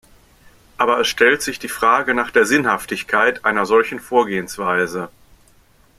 Aber 0.79 0.99
es 0.99 1.07
stellt 1.07 1.43
sich 1.43 1.59
die 1.59 1.67
Frage 1.69 2.15
nach 2.15 2.31
der 2.31 2.47
Sinnhaftigkeit 2.47 3.45
einer 3.45 3.67
solchen 3.67 3.99
Vorgehensweise. 3.99 5.09